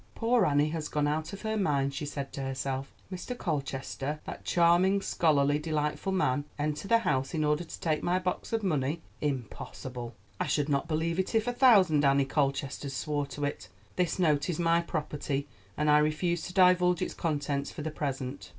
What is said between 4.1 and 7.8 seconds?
that charming, scholarly, delightful man enter the house in order to